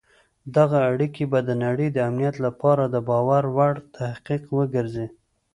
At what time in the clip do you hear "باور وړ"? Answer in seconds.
3.09-3.73